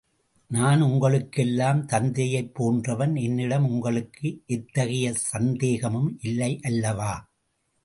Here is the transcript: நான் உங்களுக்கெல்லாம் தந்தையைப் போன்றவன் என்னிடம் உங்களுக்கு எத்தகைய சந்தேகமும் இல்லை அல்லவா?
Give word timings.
நான் 0.51 0.81
உங்களுக்கெல்லாம் 0.81 1.85
தந்தையைப் 1.85 2.49
போன்றவன் 2.53 3.15
என்னிடம் 3.15 3.69
உங்களுக்கு 3.69 4.27
எத்தகைய 4.47 5.13
சந்தேகமும் 5.29 6.11
இல்லை 6.21 6.59
அல்லவா? 6.63 7.13